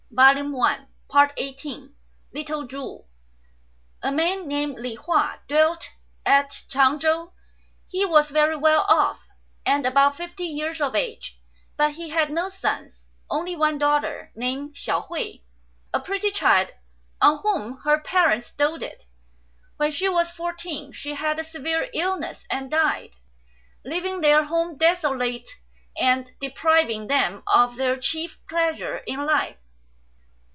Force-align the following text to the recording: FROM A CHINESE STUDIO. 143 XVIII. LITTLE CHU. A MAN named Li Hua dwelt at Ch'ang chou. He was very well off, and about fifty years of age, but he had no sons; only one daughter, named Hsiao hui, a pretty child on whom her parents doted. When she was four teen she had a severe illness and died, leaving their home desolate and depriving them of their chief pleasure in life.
FROM 0.13 0.19
A 0.27 0.43
CHINESE 0.43 0.87
STUDIO. 1.07 1.37
143 1.39 1.55
XVIII. 1.55 1.89
LITTLE 2.33 2.67
CHU. 2.67 3.05
A 4.03 4.11
MAN 4.11 4.45
named 4.45 4.77
Li 4.77 4.95
Hua 4.95 5.39
dwelt 5.47 5.87
at 6.25 6.49
Ch'ang 6.67 6.99
chou. 6.99 7.31
He 7.87 8.03
was 8.05 8.29
very 8.29 8.57
well 8.57 8.81
off, 8.89 9.29
and 9.65 9.85
about 9.85 10.17
fifty 10.17 10.43
years 10.43 10.81
of 10.81 10.95
age, 10.95 11.39
but 11.77 11.93
he 11.93 12.09
had 12.09 12.29
no 12.29 12.49
sons; 12.49 13.05
only 13.29 13.55
one 13.55 13.77
daughter, 13.77 14.33
named 14.35 14.75
Hsiao 14.75 15.07
hui, 15.07 15.43
a 15.93 16.01
pretty 16.01 16.29
child 16.29 16.67
on 17.21 17.37
whom 17.39 17.77
her 17.85 17.97
parents 18.01 18.51
doted. 18.51 19.05
When 19.77 19.91
she 19.91 20.09
was 20.09 20.29
four 20.29 20.51
teen 20.51 20.91
she 20.91 21.13
had 21.15 21.39
a 21.39 21.43
severe 21.45 21.89
illness 21.93 22.45
and 22.49 22.69
died, 22.69 23.15
leaving 23.85 24.19
their 24.19 24.43
home 24.43 24.75
desolate 24.77 25.49
and 25.97 26.29
depriving 26.41 27.07
them 27.07 27.43
of 27.47 27.77
their 27.77 27.95
chief 27.97 28.45
pleasure 28.49 28.97
in 29.07 29.25
life. 29.25 29.55